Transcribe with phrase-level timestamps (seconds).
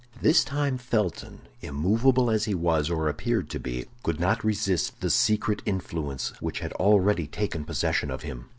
[0.19, 5.11] This time Felton, immovable as he was, or appeared to be, could not resist the
[5.11, 8.49] secret influence which had already taken possession of him.